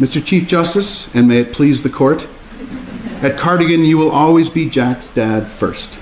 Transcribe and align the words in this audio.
Mr. 0.00 0.24
Chief 0.24 0.48
Justice, 0.48 1.14
and 1.14 1.28
may 1.28 1.40
it 1.40 1.52
please 1.52 1.82
the 1.82 1.90
court, 1.90 2.26
at 3.20 3.38
Cardigan 3.38 3.84
you 3.84 3.98
will 3.98 4.10
always 4.10 4.48
be 4.48 4.66
Jack's 4.66 5.10
dad 5.10 5.46
first. 5.46 5.98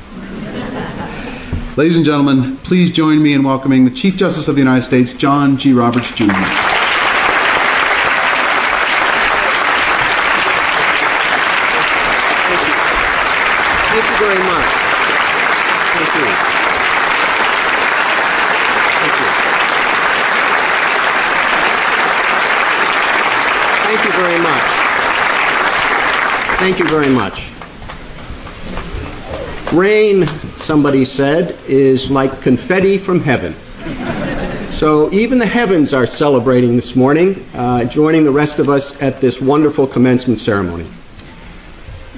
Ladies 1.77 1.97
and 1.97 2.05
gentlemen, 2.05 2.59
please 2.59 2.93
join 2.93 3.21
me 3.21 3.33
in 3.33 3.43
welcoming 3.43 3.85
the 3.85 3.91
Chief 3.91 4.17
Justice 4.17 4.47
of 4.47 4.55
the 4.55 4.61
United 4.61 4.83
States, 4.83 5.13
John 5.13 5.57
G. 5.57 5.73
Roberts, 5.73 6.13
Jr. 6.13 6.27
Thank 13.91 14.11
you 14.11 14.17
very 14.17 14.39
much. 14.39 14.71
Thank 15.91 16.15
you. 16.15 16.35
Thank 19.01 19.21
you. 19.23 19.49
Thank 23.89 24.05
you 24.05 24.13
very 24.21 24.39
much. 24.43 24.69
Thank 26.59 26.79
you 26.79 26.85
very 26.89 27.09
much. 27.09 27.51
Rain, 29.73 30.27
somebody 30.59 31.07
said, 31.07 31.59
is 31.67 32.11
like 32.11 32.43
confetti 32.43 32.99
from 32.99 33.23
heaven. 33.23 33.57
So 34.69 35.11
even 35.11 35.39
the 35.39 35.47
heavens 35.47 35.95
are 35.95 36.07
celebrating 36.07 36.77
this 36.77 36.97
morning, 36.97 37.47
uh, 37.55 37.85
joining 37.85 38.25
the 38.25 38.31
rest 38.31 38.59
of 38.59 38.69
us 38.69 39.01
at 39.01 39.23
this 39.23 39.41
wonderful 39.41 39.87
commencement 39.87 40.39
ceremony. 40.39 40.87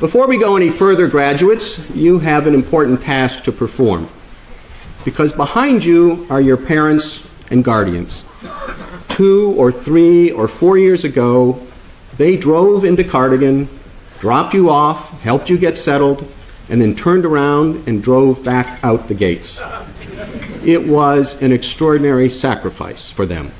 Before 0.01 0.27
we 0.27 0.39
go 0.39 0.57
any 0.57 0.71
further, 0.71 1.07
graduates, 1.07 1.89
you 1.91 2.19
have 2.19 2.49
an 2.49 2.55
important 2.55 3.01
task 3.01 3.45
to 3.45 3.53
perform. 3.53 4.09
Because 5.05 5.33
behind 5.33 5.85
you 5.85 6.27
are 6.31 6.41
your 6.41 6.57
parents 6.57 7.23
and 7.49 7.63
guardians. 7.63 8.25
Two 9.21 9.53
or 9.59 9.71
three 9.71 10.31
or 10.31 10.49
four 10.49 10.79
years 10.79 11.05
ago, 11.05 11.61
they 12.17 12.39
drove 12.39 12.87
into 12.87 13.05
Cardigan, 13.05 13.69
dropped 14.19 14.55
you 14.55 14.71
off, 14.71 15.11
helped 15.21 15.51
you 15.51 15.59
get 15.59 15.77
settled, 15.77 16.27
and 16.71 16.81
then 16.81 16.97
turned 16.97 17.27
around 17.27 17.87
and 17.87 18.03
drove 18.03 18.43
back 18.43 18.83
out 18.83 19.09
the 19.09 19.15
gates. 19.15 19.61
It 20.65 20.89
was 20.89 21.35
an 21.43 21.53
extraordinary 21.53 22.31
sacrifice 22.31 23.11
for 23.11 23.27
them. 23.27 23.53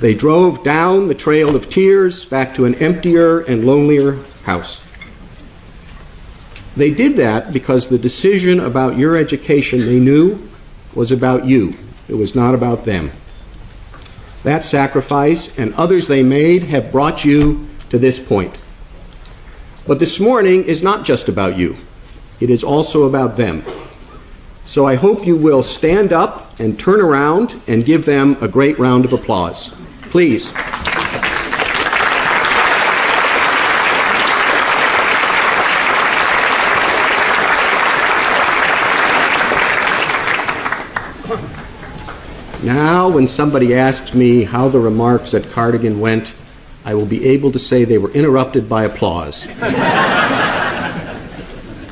They 0.00 0.14
drove 0.14 0.64
down 0.64 1.08
the 1.08 1.14
trail 1.14 1.54
of 1.54 1.68
tears 1.68 2.24
back 2.24 2.54
to 2.54 2.64
an 2.64 2.74
emptier 2.76 3.40
and 3.40 3.66
lonelier 3.66 4.20
house. 4.44 4.82
They 6.78 6.92
did 6.92 7.16
that 7.16 7.52
because 7.52 7.88
the 7.88 7.98
decision 7.98 8.58
about 8.58 8.96
your 8.96 9.16
education 9.16 9.80
they 9.80 10.00
knew 10.00 10.48
was 10.94 11.12
about 11.12 11.44
you. 11.44 11.76
It 12.08 12.14
was 12.14 12.34
not 12.34 12.54
about 12.54 12.86
them. 12.86 13.10
That 14.44 14.64
sacrifice 14.64 15.56
and 15.58 15.72
others 15.74 16.08
they 16.08 16.22
made 16.22 16.64
have 16.64 16.90
brought 16.90 17.24
you 17.24 17.68
to 17.90 17.98
this 17.98 18.18
point. 18.18 18.58
But 19.86 19.98
this 19.98 20.18
morning 20.18 20.64
is 20.64 20.82
not 20.82 21.04
just 21.04 21.28
about 21.28 21.56
you, 21.56 21.76
it 22.40 22.50
is 22.50 22.64
also 22.64 23.04
about 23.04 23.36
them. 23.36 23.64
So 24.64 24.86
I 24.86 24.94
hope 24.94 25.26
you 25.26 25.36
will 25.36 25.62
stand 25.62 26.12
up 26.12 26.58
and 26.60 26.78
turn 26.78 27.00
around 27.00 27.60
and 27.66 27.84
give 27.84 28.04
them 28.04 28.36
a 28.40 28.48
great 28.48 28.78
round 28.78 29.04
of 29.04 29.12
applause. 29.12 29.70
Please. 30.02 30.52
Now, 42.62 43.08
when 43.08 43.26
somebody 43.26 43.74
asks 43.74 44.14
me 44.14 44.44
how 44.44 44.68
the 44.68 44.78
remarks 44.78 45.34
at 45.34 45.50
Cardigan 45.50 45.98
went, 45.98 46.36
I 46.84 46.94
will 46.94 47.06
be 47.06 47.26
able 47.26 47.50
to 47.50 47.58
say 47.58 47.84
they 47.84 47.98
were 47.98 48.12
interrupted 48.12 48.68
by 48.68 48.84
applause. 48.84 49.48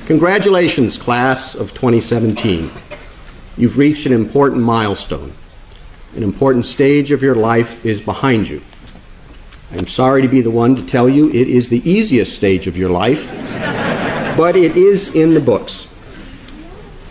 Congratulations, 0.06 0.96
class 0.96 1.56
of 1.56 1.74
2017. 1.74 2.70
You've 3.56 3.78
reached 3.78 4.06
an 4.06 4.12
important 4.12 4.62
milestone. 4.62 5.32
An 6.14 6.22
important 6.22 6.64
stage 6.64 7.10
of 7.10 7.20
your 7.20 7.34
life 7.34 7.84
is 7.84 8.00
behind 8.00 8.48
you. 8.48 8.62
I'm 9.72 9.88
sorry 9.88 10.22
to 10.22 10.28
be 10.28 10.40
the 10.40 10.52
one 10.52 10.76
to 10.76 10.86
tell 10.86 11.08
you 11.08 11.30
it 11.30 11.48
is 11.48 11.68
the 11.68 11.88
easiest 11.88 12.36
stage 12.36 12.68
of 12.68 12.76
your 12.76 12.90
life, 12.90 13.26
but 14.36 14.54
it 14.54 14.76
is 14.76 15.16
in 15.16 15.34
the 15.34 15.40
books. 15.40 15.92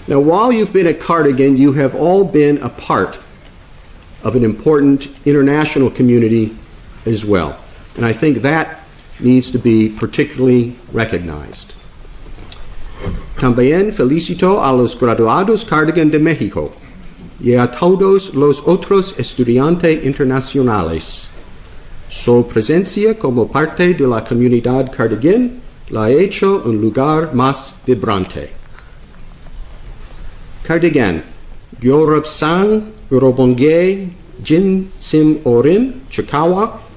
Now, 0.07 0.21
while 0.21 0.49
you've 0.49 0.71
been 0.71 0.87
at 0.87 1.01
Cardigan, 1.01 1.57
you 1.57 1.73
have 1.73 1.93
all 1.93 2.23
been 2.23 2.57
a 2.59 2.69
part 2.69 3.19
of 4.23 4.35
an 4.35 4.43
important 4.43 5.07
international 5.25 5.89
community 5.89 6.55
as 7.05 7.25
well. 7.25 7.57
And 7.95 8.05
I 8.05 8.13
think 8.13 8.41
that 8.41 8.79
needs 9.19 9.51
to 9.51 9.59
be 9.59 9.89
particularly 9.89 10.75
recognized. 10.91 11.73
También 13.37 13.93
felicito 13.93 14.61
a 14.61 14.73
los 14.73 14.95
graduados 14.95 15.63
Cardigan 15.63 16.11
de 16.11 16.19
México 16.19 16.73
y 17.41 17.53
a 17.53 17.71
todos 17.71 18.35
los 18.35 18.61
otros 18.65 19.17
estudiantes 19.17 20.03
internacionales. 20.03 21.29
Su 22.09 22.45
presencia 22.47 23.17
como 23.17 23.47
parte 23.47 23.93
de 23.93 24.07
la 24.07 24.23
comunidad 24.23 24.91
Cardigan 24.91 25.61
la 25.89 26.05
ha 26.05 26.09
hecho 26.11 26.63
un 26.65 26.81
lugar 26.81 27.33
más 27.33 27.77
vibrante. 27.85 28.49
Cardigan, 30.63 31.23
Yorub 31.79 32.25
Sang, 32.25 32.91
여러분 33.11 33.55
게이 33.55 34.09
진심 34.43 35.41
어린 35.43 36.01
축하와 36.09 36.88